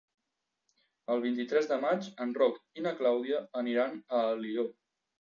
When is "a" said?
4.09-4.27